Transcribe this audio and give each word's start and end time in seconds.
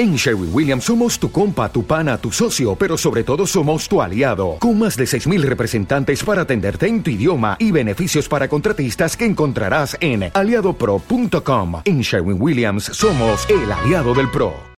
En 0.00 0.16
Sherwin 0.16 0.48
Williams 0.50 0.84
somos 0.84 1.18
tu 1.18 1.30
compa, 1.30 1.70
tu 1.70 1.84
pana, 1.84 2.16
tu 2.16 2.32
socio, 2.32 2.74
pero 2.74 2.96
sobre 2.96 3.22
todo 3.22 3.46
somos 3.46 3.86
tu 3.86 4.00
aliado, 4.00 4.56
con 4.58 4.78
más 4.78 4.96
de 4.96 5.04
6.000 5.04 5.42
representantes 5.42 6.24
para 6.24 6.40
atenderte 6.40 6.86
en 6.86 7.02
tu 7.02 7.10
idioma 7.10 7.58
y 7.58 7.70
beneficios 7.70 8.26
para 8.26 8.48
contratistas 8.48 9.14
que 9.14 9.26
encontrarás 9.26 9.98
en 10.00 10.30
aliadopro.com. 10.32 11.82
En 11.84 12.00
Sherwin 12.00 12.40
Williams 12.40 12.84
somos 12.84 13.46
el 13.50 13.70
aliado 13.70 14.14
del 14.14 14.30
PRO. 14.30 14.69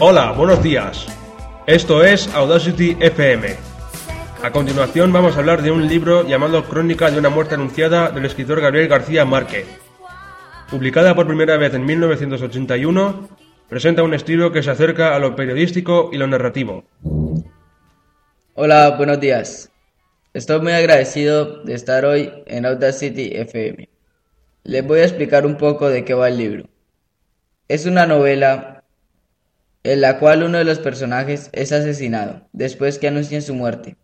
Hola, 0.00 0.30
buenos 0.30 0.62
días. 0.62 1.06
Esto 1.66 2.04
es 2.04 2.32
Audacity 2.32 2.96
FM. 3.00 3.56
A 4.42 4.50
continuación 4.52 5.12
vamos 5.12 5.36
a 5.36 5.40
hablar 5.40 5.60
de 5.60 5.72
un 5.72 5.88
libro 5.88 6.26
llamado 6.26 6.64
Crónica 6.64 7.10
de 7.10 7.18
una 7.18 7.28
muerte 7.28 7.56
anunciada 7.56 8.10
del 8.10 8.24
escritor 8.24 8.60
Gabriel 8.60 8.88
García 8.88 9.24
Márquez. 9.24 9.66
Publicada 10.70 11.14
por 11.14 11.26
primera 11.26 11.56
vez 11.56 11.74
en 11.74 11.84
1981, 11.84 13.28
presenta 13.68 14.04
un 14.04 14.14
estilo 14.14 14.52
que 14.52 14.62
se 14.62 14.70
acerca 14.70 15.16
a 15.16 15.18
lo 15.18 15.34
periodístico 15.34 16.10
y 16.12 16.16
lo 16.16 16.26
narrativo. 16.26 16.84
Hola, 18.54 18.94
buenos 18.96 19.18
días. 19.18 19.70
Estoy 20.38 20.60
muy 20.60 20.70
agradecido 20.70 21.64
de 21.64 21.74
estar 21.74 22.04
hoy 22.04 22.30
en 22.46 22.64
Audacity 22.64 23.32
FM. 23.34 23.88
Les 24.62 24.86
voy 24.86 25.00
a 25.00 25.02
explicar 25.02 25.44
un 25.44 25.56
poco 25.56 25.88
de 25.88 26.04
qué 26.04 26.14
va 26.14 26.28
el 26.28 26.38
libro. 26.38 26.70
Es 27.66 27.86
una 27.86 28.06
novela 28.06 28.84
en 29.82 30.00
la 30.00 30.20
cual 30.20 30.44
uno 30.44 30.58
de 30.58 30.64
los 30.64 30.78
personajes 30.78 31.50
es 31.52 31.72
asesinado, 31.72 32.48
después 32.52 33.00
que 33.00 33.08
anuncian 33.08 33.42
su 33.42 33.52
muerte. 33.52 33.96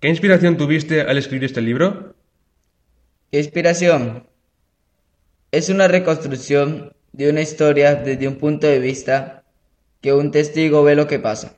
¿Qué 0.00 0.08
inspiración 0.10 0.58
tuviste 0.58 1.00
al 1.00 1.16
escribir 1.16 1.44
este 1.44 1.62
libro? 1.62 2.14
¿Qué 3.30 3.38
inspiración? 3.38 4.26
Es 5.50 5.70
una 5.70 5.88
reconstrucción 5.88 6.92
de 7.12 7.30
una 7.30 7.40
historia 7.40 7.94
desde 7.94 8.28
un 8.28 8.36
punto 8.36 8.66
de 8.66 8.80
vista 8.80 9.44
que 10.02 10.12
un 10.12 10.30
testigo 10.30 10.84
ve 10.84 10.94
lo 10.94 11.06
que 11.06 11.18
pasa. 11.18 11.56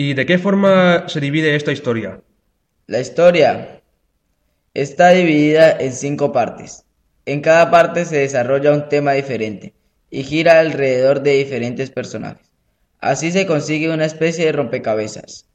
¿Y 0.00 0.14
de 0.14 0.26
qué 0.26 0.38
forma 0.38 1.08
se 1.08 1.18
divide 1.18 1.56
esta 1.56 1.72
historia? 1.72 2.20
La 2.86 3.00
historia 3.00 3.82
está 4.72 5.08
dividida 5.08 5.72
en 5.72 5.92
cinco 5.92 6.30
partes. 6.30 6.84
En 7.26 7.40
cada 7.40 7.68
parte 7.72 8.04
se 8.04 8.18
desarrolla 8.18 8.72
un 8.72 8.88
tema 8.88 9.14
diferente 9.14 9.74
y 10.08 10.22
gira 10.22 10.60
alrededor 10.60 11.22
de 11.22 11.32
diferentes 11.32 11.90
personajes. 11.90 12.48
Así 13.00 13.32
se 13.32 13.44
consigue 13.44 13.92
una 13.92 14.04
especie 14.04 14.44
de 14.44 14.52
rompecabezas. 14.52 15.48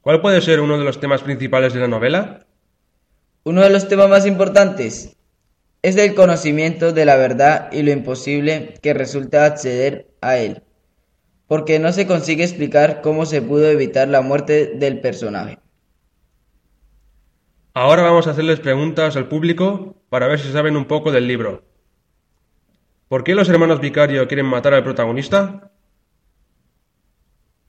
¿Cuál 0.00 0.20
puede 0.20 0.40
ser 0.42 0.60
uno 0.60 0.78
de 0.78 0.84
los 0.84 1.00
temas 1.00 1.22
principales 1.22 1.74
de 1.74 1.80
la 1.80 1.88
novela? 1.88 2.46
Uno 3.42 3.62
de 3.62 3.70
los 3.70 3.88
temas 3.88 4.08
más 4.08 4.26
importantes 4.26 5.16
es 5.82 5.96
el 5.96 6.14
conocimiento 6.14 6.92
de 6.92 7.04
la 7.04 7.16
verdad 7.16 7.72
y 7.72 7.82
lo 7.82 7.90
imposible 7.90 8.74
que 8.80 8.94
resulta 8.94 9.44
acceder 9.44 10.06
a 10.20 10.36
él, 10.36 10.62
porque 11.50 11.80
no 11.80 11.92
se 11.92 12.06
consigue 12.06 12.44
explicar 12.44 13.00
cómo 13.00 13.26
se 13.26 13.42
pudo 13.42 13.68
evitar 13.68 14.06
la 14.06 14.20
muerte 14.20 14.70
del 14.76 15.00
personaje. 15.00 15.58
Ahora 17.74 18.04
vamos 18.04 18.28
a 18.28 18.30
hacerles 18.30 18.60
preguntas 18.60 19.16
al 19.16 19.26
público 19.26 19.96
para 20.10 20.28
ver 20.28 20.38
si 20.38 20.52
saben 20.52 20.76
un 20.76 20.84
poco 20.84 21.10
del 21.10 21.26
libro. 21.26 21.64
¿Por 23.08 23.24
qué 23.24 23.34
los 23.34 23.48
hermanos 23.48 23.80
Vicario 23.80 24.28
quieren 24.28 24.46
matar 24.46 24.74
al 24.74 24.84
protagonista? 24.84 25.72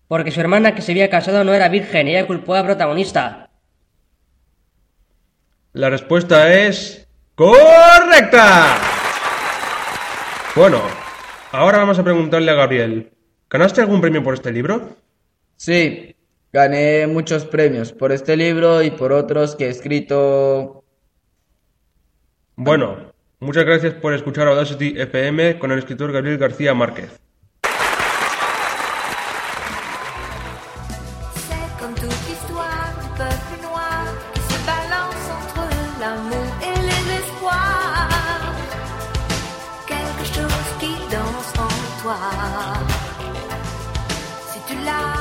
Porque 0.08 0.30
su 0.30 0.42
hermana 0.42 0.76
que 0.76 0.84
se 0.84 0.92
había 0.92 1.10
casado 1.10 1.44
no 1.44 1.52
era 1.52 1.68
virgen 1.68 2.08
y 2.08 2.12
ella 2.12 2.28
culpó 2.28 2.54
al 2.54 2.66
protagonista. 2.66 3.50
La 5.74 5.90
respuesta 5.90 6.54
es... 6.54 7.08
¡Correcta! 7.34 8.78
Bueno, 10.56 10.84
ahora 11.52 11.80
vamos 11.80 11.98
a 11.98 12.04
preguntarle 12.04 12.52
a 12.52 12.54
Gabriel. 12.54 13.12
¿Ganaste 13.52 13.82
algún 13.82 14.02
premio 14.02 14.24
por 14.24 14.34
este 14.34 14.52
libro? 14.52 14.96
Sí, 15.58 16.16
gané 16.52 17.06
muchos 17.06 17.46
premios 17.46 17.92
por 17.92 18.12
este 18.12 18.36
libro 18.36 18.82
y 18.82 18.90
por 18.90 19.12
otros 19.12 19.56
que 19.56 19.66
he 19.66 19.70
escrito. 19.70 20.84
Bueno, 22.56 23.12
Muchas 23.42 23.66
gracias 23.66 23.96
por 23.96 24.14
escuchar 24.14 24.48
Audacity 24.48 24.94
FM 24.96 25.58
con 25.58 25.72
el 25.72 25.80
escritor 25.80 26.12
Gabriel 26.12 26.38
García 26.38 26.76
Márquez. 26.76 27.20
Toi. 42.04 42.81
tu 44.72 44.86
l'as. 44.86 45.21